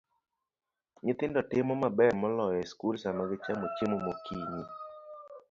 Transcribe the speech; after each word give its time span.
Nyithindo 1.03 1.39
timo 1.51 1.73
maber 1.81 2.11
moloyo 2.21 2.57
e 2.63 2.65
skul 2.71 2.95
sama 2.99 3.23
gichamo 3.29 3.65
chiemo 3.75 3.97
mokinyi. 4.05 4.63